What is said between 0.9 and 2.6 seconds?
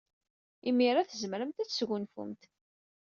tzemremt ad tesgunfumt.